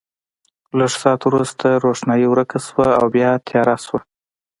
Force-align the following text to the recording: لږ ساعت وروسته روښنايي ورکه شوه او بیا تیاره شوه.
لږ 0.77 0.91
ساعت 1.01 1.21
وروسته 1.25 1.67
روښنايي 1.83 2.27
ورکه 2.29 2.57
شوه 2.67 2.87
او 2.99 3.05
بیا 3.15 3.29
تیاره 3.47 3.75
شوه. 3.85 3.99